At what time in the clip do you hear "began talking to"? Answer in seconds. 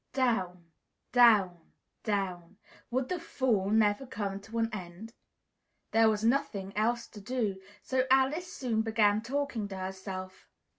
8.81-9.77